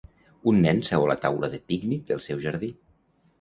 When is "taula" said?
1.25-1.49